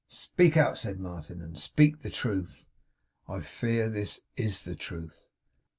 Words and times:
'Speak 0.07 0.57
out!' 0.57 0.79
said 0.79 0.99
Martin, 0.99 1.43
'and 1.43 1.59
speak 1.59 1.99
the 1.99 2.09
truth.' 2.09 2.67
'I 3.27 3.41
fear 3.41 3.87
this 3.87 4.21
IS 4.35 4.63
the 4.65 4.73
truth. 4.73 5.29